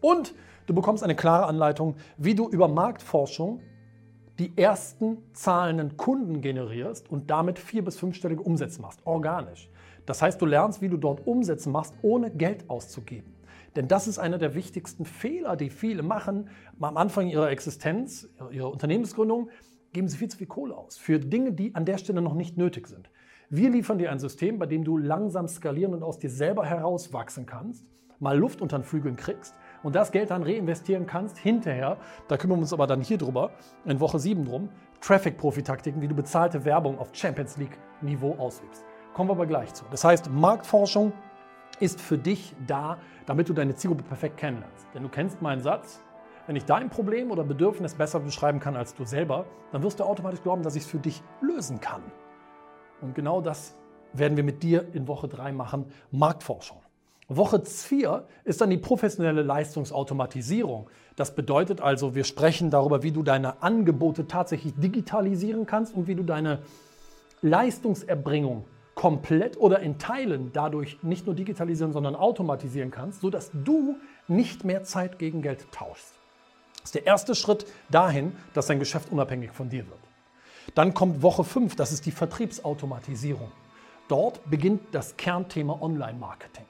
Und 0.00 0.34
du 0.66 0.74
bekommst 0.74 1.04
eine 1.04 1.14
klare 1.14 1.46
Anleitung, 1.46 1.94
wie 2.16 2.34
du 2.34 2.48
über 2.48 2.66
Marktforschung 2.66 3.60
die 4.40 4.52
ersten 4.56 5.18
zahlenden 5.32 5.96
Kunden 5.96 6.40
generierst 6.40 7.08
und 7.08 7.30
damit 7.30 7.60
vier- 7.60 7.84
bis 7.84 7.96
fünfstellige 7.96 8.42
Umsätze 8.42 8.82
machst, 8.82 9.00
organisch. 9.04 9.70
Das 10.06 10.22
heißt, 10.22 10.42
du 10.42 10.46
lernst, 10.46 10.82
wie 10.82 10.88
du 10.88 10.96
dort 10.96 11.24
Umsätze 11.24 11.70
machst, 11.70 11.94
ohne 12.02 12.32
Geld 12.32 12.68
auszugeben. 12.68 13.33
Denn 13.76 13.88
das 13.88 14.06
ist 14.06 14.18
einer 14.18 14.38
der 14.38 14.54
wichtigsten 14.54 15.04
Fehler, 15.04 15.56
die 15.56 15.70
viele 15.70 16.02
machen. 16.02 16.48
Am 16.80 16.96
Anfang 16.96 17.28
ihrer 17.28 17.50
Existenz, 17.50 18.28
ihrer 18.50 18.70
Unternehmensgründung, 18.70 19.50
geben 19.92 20.08
sie 20.08 20.16
viel 20.16 20.28
zu 20.28 20.38
viel 20.38 20.46
Kohle 20.46 20.76
aus 20.76 20.96
für 20.96 21.18
Dinge, 21.18 21.52
die 21.52 21.74
an 21.74 21.84
der 21.84 21.98
Stelle 21.98 22.20
noch 22.20 22.34
nicht 22.34 22.56
nötig 22.56 22.86
sind. 22.86 23.10
Wir 23.50 23.70
liefern 23.70 23.98
dir 23.98 24.10
ein 24.10 24.18
System, 24.18 24.58
bei 24.58 24.66
dem 24.66 24.84
du 24.84 24.96
langsam 24.96 25.48
skalieren 25.48 25.94
und 25.94 26.02
aus 26.02 26.18
dir 26.18 26.30
selber 26.30 26.64
herauswachsen 26.64 27.46
kannst, 27.46 27.86
mal 28.18 28.38
Luft 28.38 28.62
unter 28.62 28.78
den 28.78 28.84
Flügeln 28.84 29.16
kriegst 29.16 29.54
und 29.82 29.94
das 29.94 30.12
Geld 30.12 30.30
dann 30.30 30.42
reinvestieren 30.42 31.06
kannst 31.06 31.38
hinterher. 31.38 31.98
Da 32.28 32.36
kümmern 32.36 32.58
wir 32.58 32.62
uns 32.62 32.72
aber 32.72 32.86
dann 32.86 33.00
hier 33.00 33.18
drüber, 33.18 33.50
in 33.84 34.00
Woche 34.00 34.18
7 34.18 34.44
drum. 34.44 34.70
Traffic-Profi-Taktiken, 35.00 36.00
wie 36.00 36.08
du 36.08 36.14
bezahlte 36.14 36.64
Werbung 36.64 36.98
auf 36.98 37.10
Champions 37.12 37.56
League-Niveau 37.58 38.34
ausübst. 38.38 38.84
Kommen 39.12 39.28
wir 39.28 39.34
aber 39.34 39.46
gleich 39.46 39.72
zu. 39.74 39.84
Das 39.90 40.02
heißt, 40.02 40.30
Marktforschung 40.30 41.12
ist 41.80 42.00
für 42.00 42.18
dich 42.18 42.54
da, 42.66 42.98
damit 43.26 43.48
du 43.48 43.52
deine 43.52 43.74
Zielgruppe 43.74 44.04
perfekt 44.04 44.36
kennenlernst. 44.36 44.86
Denn 44.94 45.02
du 45.02 45.08
kennst 45.08 45.42
meinen 45.42 45.62
Satz, 45.62 46.00
wenn 46.46 46.56
ich 46.56 46.64
dein 46.64 46.90
Problem 46.90 47.30
oder 47.30 47.42
Bedürfnis 47.42 47.94
besser 47.94 48.20
beschreiben 48.20 48.60
kann 48.60 48.76
als 48.76 48.94
du 48.94 49.04
selber, 49.04 49.46
dann 49.72 49.82
wirst 49.82 50.00
du 50.00 50.04
automatisch 50.04 50.42
glauben, 50.42 50.62
dass 50.62 50.76
ich 50.76 50.82
es 50.84 50.88
für 50.88 50.98
dich 50.98 51.22
lösen 51.40 51.80
kann. 51.80 52.02
Und 53.00 53.14
genau 53.14 53.40
das 53.40 53.76
werden 54.12 54.36
wir 54.36 54.44
mit 54.44 54.62
dir 54.62 54.86
in 54.92 55.08
Woche 55.08 55.28
3 55.28 55.52
machen, 55.52 55.86
Marktforschung. 56.10 56.78
Woche 57.28 57.62
4 57.64 58.26
ist 58.44 58.60
dann 58.60 58.68
die 58.68 58.76
professionelle 58.76 59.42
Leistungsautomatisierung. 59.42 60.90
Das 61.16 61.34
bedeutet 61.34 61.80
also, 61.80 62.14
wir 62.14 62.24
sprechen 62.24 62.70
darüber, 62.70 63.02
wie 63.02 63.12
du 63.12 63.22
deine 63.22 63.62
Angebote 63.62 64.26
tatsächlich 64.26 64.74
digitalisieren 64.74 65.64
kannst 65.64 65.94
und 65.94 66.06
wie 66.06 66.14
du 66.14 66.22
deine 66.22 66.60
Leistungserbringung 67.40 68.64
komplett 68.94 69.56
oder 69.56 69.80
in 69.80 69.98
Teilen 69.98 70.52
dadurch 70.52 70.98
nicht 71.02 71.26
nur 71.26 71.34
digitalisieren, 71.34 71.92
sondern 71.92 72.14
automatisieren 72.14 72.90
kannst, 72.90 73.20
sodass 73.20 73.50
du 73.52 73.96
nicht 74.28 74.64
mehr 74.64 74.84
Zeit 74.84 75.18
gegen 75.18 75.42
Geld 75.42 75.70
tauschst. 75.72 76.14
Das 76.76 76.84
ist 76.86 76.94
der 76.94 77.06
erste 77.06 77.34
Schritt 77.34 77.66
dahin, 77.90 78.32
dass 78.52 78.66
dein 78.66 78.78
Geschäft 78.78 79.10
unabhängig 79.10 79.52
von 79.52 79.68
dir 79.68 79.86
wird. 79.86 79.98
Dann 80.74 80.94
kommt 80.94 81.22
Woche 81.22 81.44
5, 81.44 81.76
das 81.76 81.92
ist 81.92 82.06
die 82.06 82.10
Vertriebsautomatisierung. 82.10 83.50
Dort 84.08 84.48
beginnt 84.50 84.82
das 84.92 85.16
Kernthema 85.16 85.78
Online-Marketing. 85.80 86.64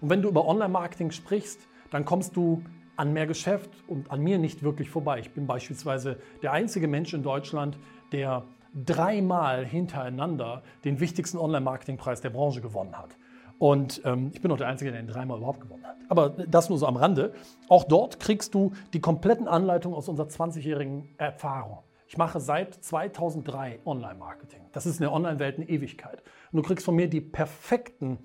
Und 0.00 0.10
wenn 0.10 0.22
du 0.22 0.28
über 0.28 0.46
Online-Marketing 0.46 1.10
sprichst, 1.10 1.60
dann 1.90 2.04
kommst 2.04 2.36
du 2.36 2.62
an 2.96 3.12
mehr 3.12 3.26
Geschäft 3.26 3.70
und 3.86 4.10
an 4.10 4.20
mir 4.20 4.38
nicht 4.38 4.62
wirklich 4.62 4.88
vorbei. 4.88 5.20
Ich 5.20 5.32
bin 5.32 5.46
beispielsweise 5.46 6.18
der 6.42 6.52
einzige 6.52 6.88
Mensch 6.88 7.12
in 7.12 7.22
Deutschland, 7.22 7.76
der 8.12 8.44
dreimal 8.84 9.64
hintereinander 9.64 10.62
den 10.84 11.00
wichtigsten 11.00 11.38
Online-Marketing-Preis 11.38 12.20
der 12.20 12.30
Branche 12.30 12.60
gewonnen 12.60 12.96
hat. 12.96 13.16
Und 13.58 14.02
ähm, 14.04 14.30
ich 14.34 14.42
bin 14.42 14.50
auch 14.50 14.58
der 14.58 14.68
Einzige, 14.68 14.90
der 14.92 15.00
ihn 15.00 15.06
dreimal 15.06 15.38
überhaupt 15.38 15.60
gewonnen 15.60 15.84
hat. 15.84 15.96
Aber 16.08 16.30
das 16.30 16.68
nur 16.68 16.78
so 16.78 16.86
am 16.86 16.96
Rande. 16.96 17.32
Auch 17.68 17.84
dort 17.84 18.20
kriegst 18.20 18.54
du 18.54 18.72
die 18.92 19.00
kompletten 19.00 19.48
Anleitungen 19.48 19.96
aus 19.96 20.08
unserer 20.08 20.26
20-jährigen 20.26 21.08
Erfahrung. 21.16 21.78
Ich 22.06 22.18
mache 22.18 22.38
seit 22.38 22.74
2003 22.74 23.80
Online-Marketing. 23.84 24.60
Das 24.72 24.86
ist 24.86 24.98
in 24.98 25.02
der 25.02 25.12
Online-Welt 25.12 25.56
eine 25.56 25.68
Ewigkeit. 25.68 26.22
Und 26.52 26.58
du 26.58 26.62
kriegst 26.62 26.84
von 26.84 26.94
mir 26.94 27.08
die 27.08 27.22
perfekten 27.22 28.18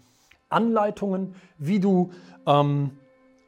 Anleitungen, 0.49 1.35
wie 1.57 1.79
du 1.79 2.11
ähm, 2.45 2.99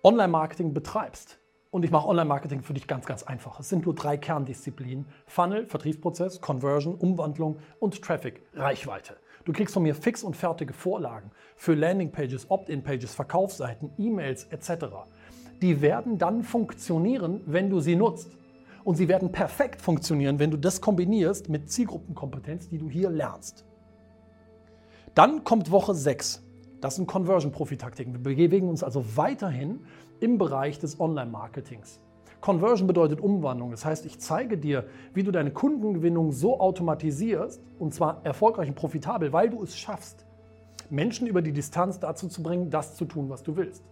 Online-Marketing 0.04 0.74
betreibst. 0.74 1.38
Und 1.74 1.84
ich 1.84 1.90
mache 1.90 2.08
Online-Marketing 2.08 2.62
für 2.62 2.76
dich 2.76 2.86
ganz, 2.86 3.08
ganz 3.08 3.24
einfach. 3.24 3.60
Es 3.60 3.68
sind 3.68 3.86
nur 3.86 3.96
drei 3.96 4.16
Kerndisziplinen. 4.16 5.08
Funnel, 5.26 5.66
Vertriebsprozess, 5.66 6.40
Conversion, 6.40 6.94
Umwandlung 6.94 7.58
und 7.80 8.00
Traffic, 8.00 8.44
Reichweite. 8.54 9.18
Du 9.44 9.54
kriegst 9.54 9.74
von 9.74 9.82
mir 9.82 9.96
fix 9.96 10.24
und 10.24 10.38
fertige 10.38 10.72
Vorlagen 10.72 11.32
für 11.56 11.74
Landingpages, 11.74 12.52
Opt-in-Pages, 12.52 13.16
Verkaufsseiten, 13.16 13.90
E-Mails 13.98 14.44
etc. 14.52 14.86
Die 15.64 15.82
werden 15.82 16.20
dann 16.20 16.44
funktionieren, 16.44 17.42
wenn 17.48 17.72
du 17.72 17.80
sie 17.80 17.96
nutzt. 17.96 18.38
Und 18.84 18.98
sie 18.98 19.08
werden 19.08 19.32
perfekt 19.32 19.82
funktionieren, 19.82 20.38
wenn 20.38 20.52
du 20.52 20.58
das 20.58 20.80
kombinierst 20.80 21.50
mit 21.50 21.72
Zielgruppenkompetenz, 21.72 22.70
die 22.70 22.78
du 22.78 22.88
hier 22.88 23.10
lernst. 23.10 23.66
Dann 25.16 25.44
kommt 25.44 25.72
Woche 25.72 25.96
6. 25.96 26.44
Das 26.82 26.98
sind 26.98 27.08
Conversion-Profi-Taktiken. 27.08 28.14
Wir 28.14 28.36
bewegen 28.36 28.68
uns 28.68 28.84
also 28.84 29.16
weiterhin 29.16 29.86
im 30.24 30.38
Bereich 30.38 30.80
des 30.80 31.02
Online-Marketings. 31.02 32.00
Conversion 32.40 32.88
bedeutet 32.88 33.20
Umwandlung. 33.20 33.72
Das 33.72 33.84
heißt, 33.84 34.06
ich 34.06 34.20
zeige 34.20 34.58
dir, 34.58 34.86
wie 35.14 35.24
du 35.24 35.32
deine 35.32 35.52
Kundengewinnung 35.52 36.32
so 36.32 36.62
automatisierst 36.62 37.62
und 37.78 37.94
zwar 37.94 38.22
erfolgreich 38.24 38.70
und 38.70 38.76
profitabel, 38.76 39.34
weil 39.34 39.50
du 39.50 39.62
es 39.62 39.78
schaffst, 39.78 40.26
Menschen 40.90 41.28
über 41.28 41.42
die 41.42 41.52
Distanz 41.52 42.00
dazu 42.00 42.30
zu 42.30 42.42
bringen, 42.42 42.70
das 42.70 42.96
zu 42.96 43.04
tun, 43.04 43.30
was 43.30 43.44
du 43.44 43.58
willst. 43.58 43.84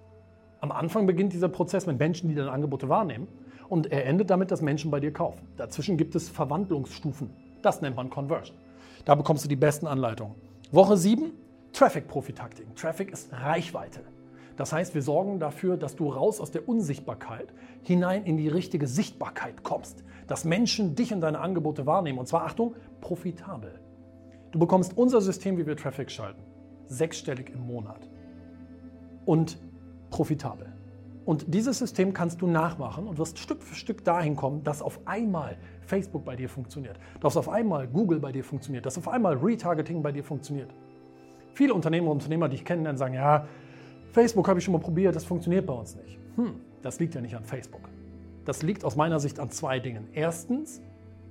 Am 0.62 0.72
Anfang 0.72 1.06
beginnt 1.06 1.34
dieser 1.34 1.50
Prozess 1.50 1.86
mit 1.86 2.00
Menschen, 2.00 2.30
die 2.30 2.36
deine 2.36 2.52
Angebote 2.52 2.88
wahrnehmen 2.88 3.28
und 3.68 3.92
er 3.92 4.06
endet 4.06 4.30
damit, 4.30 4.52
dass 4.52 4.62
Menschen 4.62 4.90
bei 4.90 5.02
dir 5.02 5.12
kaufen. 5.12 5.48
Dazwischen 5.58 5.98
gibt 5.98 6.16
es 6.16 6.30
Verwandlungsstufen. 6.30 7.30
Das 7.62 7.82
nennt 7.82 7.98
man 7.98 8.10
Conversion. 8.10 8.56
Da 9.04 9.16
bekommst 9.16 9.44
du 9.44 9.50
die 9.50 9.56
besten 9.58 9.88
Anleitungen. 9.88 10.36
Woche 10.72 10.96
7, 10.96 11.32
Traffic-Profi-Taktiken. 11.74 12.76
Traffic 12.76 13.12
ist 13.12 13.34
Reichweite. 13.34 14.02
Das 14.62 14.74
heißt, 14.74 14.94
wir 14.94 15.01
sorgen 15.01 15.39
dafür, 15.39 15.75
dass 15.75 15.96
du 15.96 16.08
raus 16.08 16.39
aus 16.39 16.51
der 16.51 16.70
Unsichtbarkeit 16.70 17.51
hinein 17.82 18.25
in 18.25 18.38
die 18.38 18.48
richtige 18.48 18.86
Sichtbarkeit 18.86 19.63
kommst. 19.63 20.03
Dass 20.27 20.46
Menschen 20.46 20.94
dich 20.94 21.12
und 21.12 21.22
deine 21.22 21.39
Angebote 21.39 21.88
wahrnehmen. 21.88 22.20
Und 22.20 22.27
zwar, 22.27 22.44
Achtung, 22.44 22.75
profitabel. 23.00 23.80
Du 24.51 24.60
bekommst 24.60 24.96
unser 24.96 25.20
System, 25.20 25.58
wie 25.58 25.65
wir 25.65 25.75
Traffic 25.75 26.12
schalten. 26.12 26.44
Sechsstellig 26.86 27.50
im 27.50 27.65
Monat. 27.65 28.08
Und 29.25 29.58
profitabel. 30.12 30.72
Und 31.25 31.51
dieses 31.51 31.80
System 31.80 32.13
kannst 32.13 32.44
du 32.44 32.46
nachmachen 32.46 33.08
und 33.08 33.18
wirst 33.18 33.39
Stück 33.39 33.63
für 33.63 33.74
Stück 33.74 34.03
dahin 34.03 34.36
kommen, 34.36 34.63
dass 34.63 34.84
auf 34.84 35.00
einmal 35.06 35.58
Facebook 35.88 36.24
bei 36.24 36.36
dir 36.36 36.50
funktioniert, 36.50 37.00
dass 37.20 37.36
auf 37.36 37.50
einmal 37.50 37.88
Google 37.88 38.20
bei 38.20 38.32
dir 38.32 38.44
funktioniert, 38.44 38.86
dass 38.86 39.00
auf 39.00 39.08
einmal 39.08 39.38
Retargeting 39.38 40.03
bei 40.03 40.12
dir 40.12 40.24
funktioniert. 40.24 40.70
Viele 41.56 41.74
Unternehmer 41.74 42.12
und 42.12 42.18
Unternehmer, 42.18 42.48
die 42.48 42.58
ich 42.58 42.65
kenne, 42.65 42.96
sagen, 42.96 43.15
ja, 43.15 43.48
Facebook 44.12 44.48
habe 44.48 44.60
ich 44.60 44.65
schon 44.65 44.74
mal 44.74 44.80
probiert, 44.80 45.15
das 45.15 45.24
funktioniert 45.24 45.65
bei 45.65 45.74
uns 45.74 45.96
nicht. 45.96 46.20
Hm, 46.36 46.56
das 46.82 47.00
liegt 47.00 47.15
ja 47.15 47.22
nicht 47.22 47.36
an 47.36 47.46
Facebook. 47.46 47.82
Das 48.46 48.63
liegt 48.63 48.84
aus 48.84 48.96
meiner 48.96 49.20
Sicht 49.20 49.39
an 49.39 49.51
zwei 49.51 49.80
Dingen. 49.80 50.08
Erstens, 50.13 50.82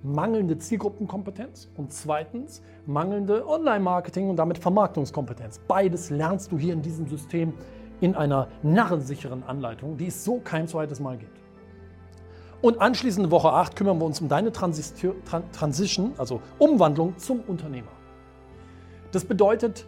mangelnde 0.02 0.58
Zielgruppenkompetenz 0.58 1.68
und 1.76 1.92
zweitens, 1.92 2.62
mangelnde 2.87 3.46
Online-Marketing 3.46 4.30
und 4.30 4.37
damit 4.37 4.58
Vermarktungskompetenz. 4.58 5.60
Beides 5.66 6.10
lernst 6.10 6.52
du 6.52 6.58
hier 6.58 6.72
in 6.72 6.82
diesem 6.82 7.06
System 7.06 7.52
in 8.00 8.14
einer 8.14 8.49
narrensicheren 8.62 9.42
Anleitung, 9.42 9.96
die 9.96 10.06
es 10.06 10.25
so 10.25 10.40
kein 10.40 10.66
zweites 10.66 11.00
Mal 11.00 11.18
gibt. 11.18 11.38
Und 12.62 12.80
anschließend 12.80 13.30
Woche 13.30 13.52
8 13.52 13.75
kümmern 13.75 13.99
wir 13.99 14.04
uns 14.04 14.20
um 14.20 14.28
deine 14.28 14.52
Transition, 14.52 16.12
also 16.18 16.42
Umwandlung 16.58 17.16
zum 17.18 17.40
Unternehmer. 17.40 17.92
Das 19.12 19.25
bedeutet, 19.25 19.87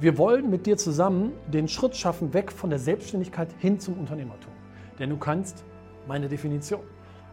wir 0.00 0.18
wollen 0.18 0.50
mit 0.50 0.66
dir 0.66 0.76
zusammen 0.76 1.32
den 1.46 1.68
Schritt 1.68 1.96
schaffen, 1.96 2.34
weg 2.34 2.50
von 2.50 2.70
der 2.70 2.78
Selbstständigkeit 2.78 3.48
hin 3.58 3.78
zum 3.78 3.98
Unternehmertum. 3.98 4.52
Denn 4.98 5.10
du 5.10 5.16
kannst 5.16 5.64
meine 6.06 6.28
Definition 6.28 6.82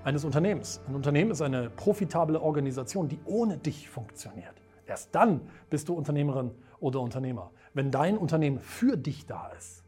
eines 0.04 0.24
Unternehmens. 0.24 0.80
Ein 0.88 0.96
Unternehmen 0.96 1.32
ist 1.32 1.42
eine 1.42 1.70
profitable 1.70 2.40
Organisation, 2.42 3.08
die 3.08 3.20
ohne 3.26 3.58
dich 3.58 3.90
funktioniert. 3.90 4.54
Erst 4.86 5.14
dann 5.16 5.42
bist 5.70 5.90
du 5.90 5.94
Unternehmerin 5.94 6.52
oder 6.80 7.02
Unternehmer, 7.02 7.52
wenn 7.74 7.92
dein 7.92 8.18
Unternehmen 8.18 8.60
für 8.60 8.98
dich 8.98 9.26
da 9.26 9.48
ist 9.58 9.84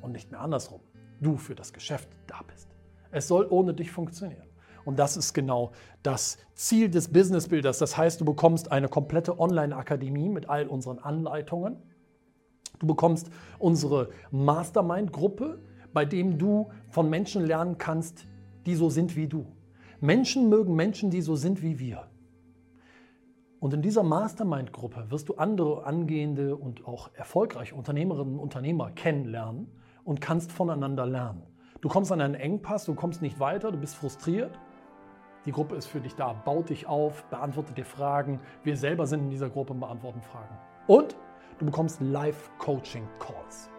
und 0.00 0.12
nicht 0.12 0.30
mehr 0.30 0.40
andersrum. 0.40 0.80
Du 1.20 1.36
für 1.36 1.54
das 1.54 1.72
Geschäft 1.72 2.08
da 2.26 2.40
bist. 2.46 2.68
Es 3.10 3.28
soll 3.28 3.46
ohne 3.50 3.74
dich 3.74 3.90
funktionieren. 3.90 4.46
Und 4.84 4.98
das 4.98 5.16
ist 5.16 5.32
genau 5.32 5.72
das 6.02 6.38
Ziel 6.54 6.88
des 6.88 7.12
Business 7.12 7.48
Builders. 7.48 7.78
Das 7.78 7.96
heißt, 7.96 8.20
du 8.20 8.24
bekommst 8.24 8.70
eine 8.70 8.88
komplette 8.88 9.40
Online-Akademie 9.40 10.28
mit 10.28 10.48
all 10.48 10.68
unseren 10.68 11.00
Anleitungen. 11.00 11.82
Du 12.78 12.86
bekommst 12.86 13.30
unsere 13.58 14.10
Mastermind-Gruppe, 14.30 15.60
bei 15.92 16.04
dem 16.04 16.38
du 16.38 16.68
von 16.90 17.08
Menschen 17.08 17.46
lernen 17.46 17.78
kannst, 17.78 18.26
die 18.66 18.74
so 18.74 18.90
sind 18.90 19.16
wie 19.16 19.28
du. 19.28 19.46
Menschen 20.00 20.48
mögen 20.48 20.74
Menschen, 20.74 21.10
die 21.10 21.22
so 21.22 21.36
sind 21.36 21.62
wie 21.62 21.78
wir. 21.78 22.08
Und 23.60 23.72
in 23.72 23.82
dieser 23.82 24.02
Mastermind-Gruppe 24.02 25.06
wirst 25.10 25.28
du 25.28 25.36
andere 25.36 25.84
angehende 25.84 26.56
und 26.56 26.86
auch 26.86 27.10
erfolgreiche 27.14 27.74
Unternehmerinnen 27.74 28.34
und 28.34 28.40
Unternehmer 28.40 28.90
kennenlernen 28.90 29.68
und 30.04 30.20
kannst 30.20 30.52
voneinander 30.52 31.06
lernen. 31.06 31.42
Du 31.80 31.88
kommst 31.88 32.12
an 32.12 32.20
einen 32.20 32.34
Engpass, 32.34 32.84
du 32.84 32.94
kommst 32.94 33.22
nicht 33.22 33.40
weiter, 33.40 33.72
du 33.72 33.78
bist 33.78 33.96
frustriert. 33.96 34.58
Die 35.46 35.52
Gruppe 35.52 35.76
ist 35.76 35.86
für 35.86 36.00
dich 36.00 36.14
da, 36.14 36.32
baut 36.32 36.70
dich 36.70 36.86
auf, 36.86 37.24
beantwortet 37.24 37.78
dir 37.78 37.84
Fragen. 37.84 38.40
Wir 38.64 38.76
selber 38.76 39.06
sind 39.06 39.20
in 39.20 39.30
dieser 39.30 39.48
Gruppe 39.48 39.72
und 39.72 39.80
beantworten 39.80 40.20
Fragen. 40.20 40.58
Und 40.86 41.16
du 41.58 41.66
bekommst 41.66 42.00
Live-Coaching-Calls. 42.00 43.70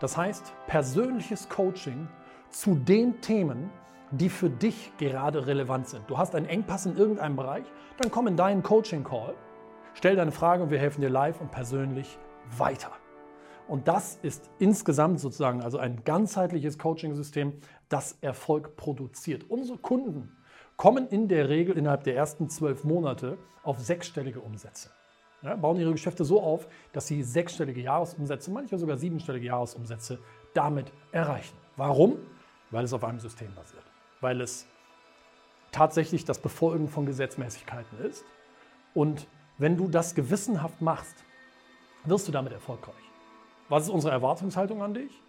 Das 0.00 0.16
heißt, 0.16 0.52
persönliches 0.66 1.48
Coaching 1.48 2.08
zu 2.50 2.74
den 2.74 3.20
Themen, 3.20 3.70
die 4.10 4.28
für 4.28 4.50
dich 4.50 4.92
gerade 4.98 5.46
relevant 5.46 5.88
sind. 5.88 6.08
Du 6.08 6.18
hast 6.18 6.34
einen 6.34 6.46
Engpass 6.46 6.86
in 6.86 6.96
irgendeinem 6.96 7.36
Bereich, 7.36 7.64
dann 7.98 8.10
komm 8.10 8.26
in 8.26 8.36
deinen 8.36 8.62
Coaching-Call, 8.62 9.34
stell 9.94 10.16
deine 10.16 10.32
Frage 10.32 10.62
und 10.62 10.70
wir 10.70 10.78
helfen 10.78 11.00
dir 11.00 11.10
live 11.10 11.40
und 11.40 11.50
persönlich 11.50 12.18
weiter. 12.56 12.92
Und 13.68 13.86
das 13.86 14.18
ist 14.22 14.50
insgesamt 14.58 15.20
sozusagen 15.20 15.62
also 15.62 15.78
ein 15.78 16.02
ganzheitliches 16.04 16.76
Coaching-System, 16.76 17.52
das 17.88 18.18
Erfolg 18.20 18.74
produziert. 18.74 19.48
Unsere 19.48 19.78
Kunden 19.78 20.36
kommen 20.76 21.06
in 21.06 21.28
der 21.28 21.48
Regel 21.48 21.78
innerhalb 21.78 22.02
der 22.02 22.16
ersten 22.16 22.48
zwölf 22.48 22.82
Monate 22.82 23.38
auf 23.62 23.78
sechsstellige 23.78 24.40
Umsätze. 24.40 24.90
Ja, 25.42 25.56
bauen 25.56 25.78
ihre 25.78 25.92
Geschäfte 25.92 26.24
so 26.24 26.42
auf, 26.42 26.68
dass 26.92 27.06
sie 27.06 27.22
sechsstellige 27.22 27.80
Jahresumsätze, 27.80 28.50
manchmal 28.50 28.78
sogar 28.78 28.98
siebenstellige 28.98 29.46
Jahresumsätze 29.46 30.18
damit 30.52 30.92
erreichen. 31.12 31.56
Warum? 31.76 32.16
Weil 32.70 32.84
es 32.84 32.92
auf 32.92 33.04
einem 33.04 33.20
System 33.20 33.54
basiert. 33.54 33.84
Weil 34.20 34.40
es 34.40 34.66
tatsächlich 35.72 36.24
das 36.24 36.38
Befolgen 36.38 36.88
von 36.88 37.06
Gesetzmäßigkeiten 37.06 38.00
ist. 38.00 38.24
Und 38.92 39.26
wenn 39.56 39.76
du 39.76 39.88
das 39.88 40.14
gewissenhaft 40.14 40.80
machst, 40.82 41.24
wirst 42.04 42.28
du 42.28 42.32
damit 42.32 42.52
erfolgreich. 42.52 42.94
Was 43.68 43.84
ist 43.84 43.90
unsere 43.90 44.12
Erwartungshaltung 44.12 44.82
an 44.82 44.94
dich? 44.94 45.22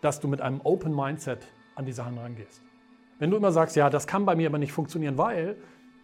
Dass 0.00 0.20
du 0.20 0.28
mit 0.28 0.40
einem 0.40 0.60
Open 0.62 0.94
Mindset 0.94 1.46
an 1.74 1.84
die 1.84 1.92
Sachen 1.92 2.16
rangehst. 2.18 2.62
Wenn 3.18 3.30
du 3.30 3.36
immer 3.36 3.52
sagst, 3.52 3.76
ja, 3.76 3.90
das 3.90 4.06
kann 4.06 4.24
bei 4.24 4.34
mir 4.34 4.48
aber 4.48 4.58
nicht 4.58 4.72
funktionieren, 4.72 5.18
weil, 5.18 5.56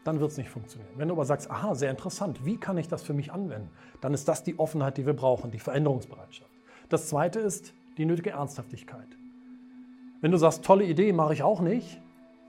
dann 0.07 0.21
wird 0.21 0.31
es 0.31 0.39
nicht 0.39 0.51
funktionieren. 0.51 0.93
Wenn 0.97 1.09
du 1.09 1.15
aber 1.15 1.25
sagst, 1.25 1.51
aha, 1.51 1.75
sehr 1.75 1.91
interessant, 1.91 2.45
wie 2.45 2.59
kann 2.59 2.79
ich 2.79 2.89
das 2.89 3.03
für 3.03 3.15
mich 3.15 3.33
anwenden? 3.33 3.71
Dann 4.01 4.15
ist 4.15 4.29
das 4.29 4.45
die 4.45 4.59
Offenheit, 4.59 4.97
die 4.97 5.07
wir 5.07 5.15
brauchen, 5.15 5.51
die 5.51 5.59
Veränderungsbereitschaft. 5.59 6.51
Das 6.89 7.09
zweite 7.09 7.41
ist 7.41 7.75
die 7.99 8.05
nötige 8.05 8.31
Ernsthaftigkeit. 8.31 9.09
Wenn 10.21 10.31
du 10.31 10.39
sagst, 10.39 10.65
tolle 10.65 10.85
Idee, 10.85 11.13
mache 11.13 11.33
ich 11.33 11.43
auch 11.43 11.61
nicht, 11.61 12.01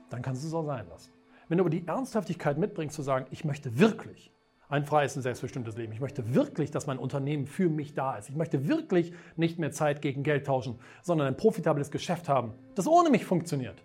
dann 0.10 0.22
kannst 0.22 0.44
du 0.44 0.48
es 0.48 0.54
auch 0.54 0.66
sein 0.66 0.88
lassen. 0.88 1.12
Wenn 1.48 1.58
du 1.58 1.64
aber 1.64 1.70
die 1.70 1.88
Ernsthaftigkeit 1.88 2.58
mitbringst, 2.58 2.96
zu 2.96 3.02
sagen, 3.02 3.26
ich 3.32 3.46
möchte 3.46 3.80
wirklich 3.80 4.32
ein 4.70 4.84
freies 4.84 5.16
und 5.16 5.22
selbstbestimmtes 5.22 5.78
Leben. 5.78 5.94
Ich 5.94 6.02
möchte 6.02 6.36
wirklich, 6.36 6.72
dass 6.72 6.88
mein 6.88 7.00
Unternehmen 7.00 7.48
für 7.48 7.70
mich 7.70 7.94
da 7.94 8.18
ist. 8.18 8.30
Ich 8.30 8.36
möchte 8.36 8.68
wirklich 8.68 9.14
nicht 9.38 9.60
mehr 9.60 9.72
Zeit 9.72 10.02
gegen 10.02 10.24
Geld 10.24 10.46
tauschen, 10.46 10.78
sondern 11.02 11.28
ein 11.28 11.38
profitables 11.38 11.90
Geschäft 11.90 12.28
haben, 12.28 12.54
das 12.76 12.88
ohne 12.88 13.10
mich 13.10 13.26
funktioniert. 13.26 13.82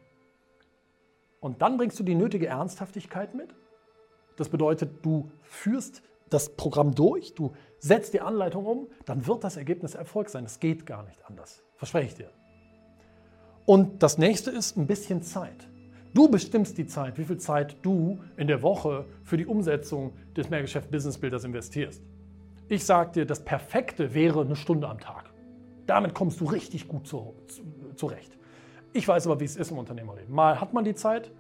Und 1.43 1.61
dann 1.61 1.77
bringst 1.77 1.99
du 1.99 2.05
die 2.05 2.15
nötige 2.15 2.47
Ernsthaftigkeit 2.47 3.35
mit. 3.35 3.55
Das 4.37 4.49
bedeutet, 4.49 5.05
du 5.05 5.31
führst 5.43 6.03
das 6.31 6.57
Programm 6.57 6.95
durch, 6.95 7.35
du 7.35 7.53
setzt 7.79 8.15
die 8.15 8.21
Anleitung 8.21 8.65
um, 8.65 8.87
dann 9.05 9.27
wird 9.27 9.45
das 9.45 9.57
Ergebnis 9.57 9.95
Erfolg 9.95 10.31
sein. 10.31 10.45
Es 10.45 10.61
geht 10.61 10.87
gar 10.87 11.03
nicht 11.03 11.19
anders. 11.27 11.63
Verspreche 11.77 12.07
ich 12.07 12.15
dir. 12.15 12.31
Und 13.67 14.03
das 14.05 14.19
nächste 14.19 14.51
ist 14.53 14.77
ein 14.77 14.87
bisschen 14.87 15.23
Zeit. 15.23 15.69
Du 16.15 16.29
bestimmst 16.29 16.79
die 16.79 16.87
Zeit, 16.87 17.19
wie 17.19 17.25
viel 17.25 17.39
Zeit 17.39 17.77
du 17.83 18.21
in 18.37 18.47
der 18.47 18.63
Woche 18.63 19.07
für 19.25 19.37
die 19.37 19.47
Umsetzung 19.47 20.13
des 20.37 20.49
Mehrgeschäft 20.49 20.91
Business 20.93 21.19
Builders 21.19 21.43
investierst. 21.43 22.03
Ich 22.69 22.85
sage 22.85 23.13
dir, 23.13 23.27
das 23.27 23.45
Perfekte 23.45 24.15
wäre 24.15 24.43
eine 24.43 24.57
Stunde 24.57 24.89
am 24.89 25.01
Tag. 25.01 25.31
Damit 25.87 26.15
kommst 26.15 26.41
du 26.41 26.45
richtig 26.45 26.87
gut 26.87 27.09
zu, 27.09 27.35
zu, 27.49 27.63
zurecht. 27.97 28.39
Ich 28.93 29.09
weiß 29.09 29.27
aber, 29.27 29.41
wie 29.41 29.45
es 29.45 29.57
ist 29.57 29.71
im 29.71 29.79
Unternehmerleben. 29.79 30.35
Mal 30.35 30.61
hat 30.61 30.75
man 30.75 30.85
die 30.85 30.95
Zeit, 30.95 31.31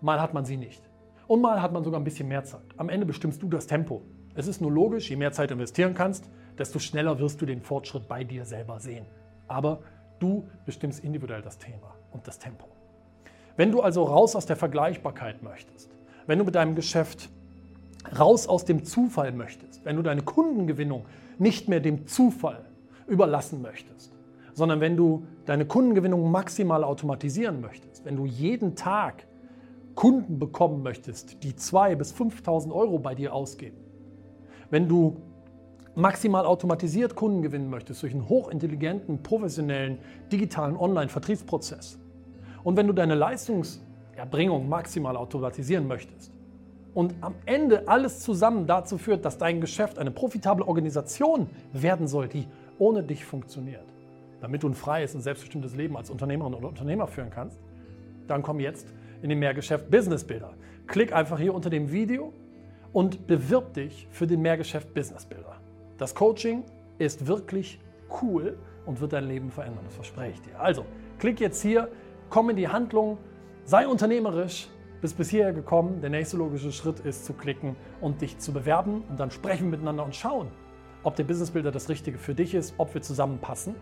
mal 0.00 0.20
hat 0.20 0.34
man 0.34 0.44
sie 0.44 0.56
nicht. 0.56 0.82
Und 1.26 1.40
mal 1.40 1.60
hat 1.60 1.72
man 1.72 1.82
sogar 1.82 2.00
ein 2.00 2.04
bisschen 2.04 2.28
mehr 2.28 2.44
Zeit. 2.44 2.62
Am 2.76 2.88
Ende 2.88 3.06
bestimmst 3.06 3.42
du 3.42 3.48
das 3.48 3.66
Tempo. 3.66 4.02
Es 4.36 4.46
ist 4.46 4.60
nur 4.60 4.70
logisch, 4.70 5.10
je 5.10 5.16
mehr 5.16 5.32
Zeit 5.32 5.50
investieren 5.50 5.94
kannst, 5.94 6.30
desto 6.58 6.78
schneller 6.78 7.18
wirst 7.18 7.40
du 7.42 7.46
den 7.46 7.60
Fortschritt 7.60 8.06
bei 8.06 8.22
dir 8.22 8.44
selber 8.44 8.78
sehen. 8.78 9.06
Aber 9.48 9.80
du 10.20 10.46
bestimmst 10.64 11.02
individuell 11.02 11.42
das 11.42 11.58
Thema 11.58 11.94
und 12.12 12.26
das 12.28 12.38
Tempo. 12.38 12.66
Wenn 13.56 13.72
du 13.72 13.80
also 13.80 14.04
raus 14.04 14.36
aus 14.36 14.46
der 14.46 14.56
Vergleichbarkeit 14.56 15.42
möchtest, 15.42 15.90
wenn 16.26 16.38
du 16.38 16.44
mit 16.44 16.54
deinem 16.54 16.74
Geschäft 16.74 17.30
raus 18.16 18.46
aus 18.46 18.64
dem 18.64 18.84
Zufall 18.84 19.32
möchtest, 19.32 19.84
wenn 19.84 19.96
du 19.96 20.02
deine 20.02 20.22
Kundengewinnung 20.22 21.06
nicht 21.38 21.68
mehr 21.68 21.80
dem 21.80 22.06
Zufall 22.06 22.64
überlassen 23.08 23.62
möchtest, 23.62 24.15
sondern 24.56 24.80
wenn 24.80 24.96
du 24.96 25.26
deine 25.44 25.66
Kundengewinnung 25.66 26.30
maximal 26.30 26.82
automatisieren 26.82 27.60
möchtest, 27.60 28.06
wenn 28.06 28.16
du 28.16 28.24
jeden 28.24 28.74
Tag 28.74 29.26
Kunden 29.94 30.38
bekommen 30.38 30.82
möchtest, 30.82 31.42
die 31.42 31.52
2.000 31.52 31.96
bis 31.96 32.14
5.000 32.14 32.72
Euro 32.72 32.98
bei 32.98 33.14
dir 33.14 33.34
ausgeben, 33.34 33.76
wenn 34.70 34.88
du 34.88 35.18
maximal 35.94 36.46
automatisiert 36.46 37.14
Kunden 37.14 37.42
gewinnen 37.42 37.68
möchtest 37.68 38.02
durch 38.02 38.14
einen 38.14 38.30
hochintelligenten, 38.30 39.22
professionellen, 39.22 39.98
digitalen 40.32 40.76
Online-Vertriebsprozess 40.76 41.98
und 42.64 42.78
wenn 42.78 42.86
du 42.86 42.94
deine 42.94 43.14
Leistungserbringung 43.14 44.70
maximal 44.70 45.18
automatisieren 45.18 45.86
möchtest 45.86 46.32
und 46.94 47.14
am 47.20 47.34
Ende 47.44 47.88
alles 47.88 48.20
zusammen 48.20 48.66
dazu 48.66 48.96
führt, 48.96 49.26
dass 49.26 49.36
dein 49.36 49.60
Geschäft 49.60 49.98
eine 49.98 50.10
profitable 50.10 50.66
Organisation 50.66 51.50
werden 51.74 52.08
soll, 52.08 52.28
die 52.28 52.46
ohne 52.78 53.02
dich 53.02 53.22
funktioniert, 53.22 53.84
damit 54.46 54.62
du 54.62 54.68
ein 54.68 54.74
freies 54.74 55.12
und 55.12 55.22
selbstbestimmtes 55.22 55.74
Leben 55.74 55.96
als 55.96 56.08
Unternehmerin 56.08 56.54
oder 56.54 56.68
Unternehmer 56.68 57.08
führen 57.08 57.30
kannst, 57.30 57.58
dann 58.28 58.44
komm 58.44 58.60
jetzt 58.60 58.86
in 59.20 59.28
den 59.28 59.40
Mehrgeschäft 59.40 59.90
Business 59.90 60.22
Builder. 60.22 60.54
Klick 60.86 61.12
einfach 61.12 61.36
hier 61.40 61.52
unter 61.52 61.68
dem 61.68 61.90
Video 61.90 62.32
und 62.92 63.26
bewirb 63.26 63.74
dich 63.74 64.06
für 64.12 64.28
den 64.28 64.42
Mehrgeschäft 64.42 64.94
Business 64.94 65.26
Builder. 65.26 65.56
Das 65.98 66.14
Coaching 66.14 66.62
ist 66.98 67.26
wirklich 67.26 67.80
cool 68.22 68.56
und 68.84 69.00
wird 69.00 69.14
dein 69.14 69.26
Leben 69.26 69.50
verändern, 69.50 69.82
das 69.84 69.96
verspreche 69.96 70.34
ich 70.34 70.42
dir. 70.42 70.60
Also, 70.60 70.84
klick 71.18 71.40
jetzt 71.40 71.60
hier, 71.60 71.88
komm 72.30 72.48
in 72.50 72.54
die 72.54 72.68
Handlung, 72.68 73.18
sei 73.64 73.88
unternehmerisch, 73.88 74.68
bist 75.00 75.18
bis 75.18 75.28
hierher 75.28 75.54
gekommen. 75.54 76.00
Der 76.02 76.10
nächste 76.10 76.36
logische 76.36 76.70
Schritt 76.70 77.00
ist 77.00 77.24
zu 77.24 77.32
klicken 77.32 77.74
und 78.00 78.20
dich 78.20 78.38
zu 78.38 78.52
bewerben 78.52 79.02
und 79.08 79.18
dann 79.18 79.32
sprechen 79.32 79.64
wir 79.64 79.70
miteinander 79.72 80.04
und 80.04 80.14
schauen, 80.14 80.52
ob 81.02 81.16
der 81.16 81.24
Business 81.24 81.50
Builder 81.50 81.72
das 81.72 81.88
Richtige 81.88 82.16
für 82.16 82.36
dich 82.36 82.54
ist, 82.54 82.74
ob 82.78 82.94
wir 82.94 83.02
zusammenpassen. 83.02 83.74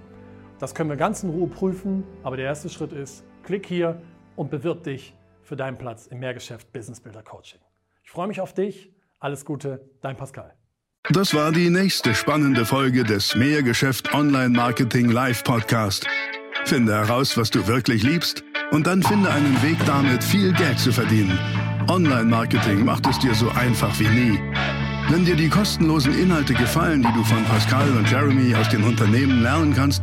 Das 0.58 0.74
können 0.74 0.88
wir 0.88 0.96
ganz 0.96 1.22
in 1.22 1.30
Ruhe 1.30 1.48
prüfen, 1.48 2.04
aber 2.22 2.36
der 2.36 2.46
erste 2.46 2.68
Schritt 2.68 2.92
ist, 2.92 3.24
klick 3.42 3.66
hier 3.66 4.00
und 4.36 4.50
bewirb 4.50 4.84
dich 4.84 5.14
für 5.42 5.56
deinen 5.56 5.76
Platz 5.76 6.06
im 6.06 6.20
Mehrgeschäft 6.20 6.72
Business 6.72 7.00
Builder 7.00 7.22
Coaching. 7.22 7.60
Ich 8.04 8.10
freue 8.10 8.28
mich 8.28 8.40
auf 8.40 8.54
dich. 8.54 8.92
Alles 9.18 9.44
Gute, 9.44 9.88
dein 10.00 10.16
Pascal. 10.16 10.54
Das 11.10 11.34
war 11.34 11.52
die 11.52 11.70
nächste 11.70 12.14
spannende 12.14 12.64
Folge 12.64 13.04
des 13.04 13.34
Mehrgeschäft 13.34 14.14
Online 14.14 14.50
Marketing 14.50 15.10
Live 15.10 15.44
Podcast. 15.44 16.06
Finde 16.64 16.94
heraus, 16.94 17.36
was 17.36 17.50
du 17.50 17.66
wirklich 17.66 18.02
liebst 18.02 18.42
und 18.70 18.86
dann 18.86 19.02
finde 19.02 19.30
einen 19.30 19.62
Weg 19.62 19.76
damit, 19.86 20.24
viel 20.24 20.52
Geld 20.54 20.78
zu 20.78 20.92
verdienen. 20.92 21.38
Online 21.88 22.24
Marketing 22.24 22.84
macht 22.84 23.06
es 23.06 23.18
dir 23.18 23.34
so 23.34 23.50
einfach 23.50 23.98
wie 24.00 24.08
nie. 24.08 24.40
Wenn 25.10 25.26
dir 25.26 25.36
die 25.36 25.50
kostenlosen 25.50 26.18
Inhalte 26.18 26.54
gefallen, 26.54 27.02
die 27.02 27.12
du 27.12 27.22
von 27.22 27.44
Pascal 27.44 27.90
und 27.90 28.10
Jeremy 28.10 28.54
aus 28.54 28.70
den 28.70 28.82
Unternehmen 28.84 29.42
lernen 29.42 29.74
kannst, 29.74 30.02